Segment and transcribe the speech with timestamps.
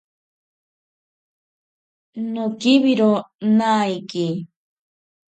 [2.33, 3.11] Nokiwiro
[3.57, 4.25] naiki.